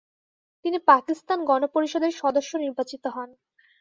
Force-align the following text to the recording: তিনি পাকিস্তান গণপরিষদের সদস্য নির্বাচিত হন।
তিনি 0.65 0.77
পাকিস্তান 0.87 1.39
গণপরিষদের 1.45 2.11
সদস্য 2.21 2.51
নির্বাচিত 2.57 3.03
হন। 3.07 3.29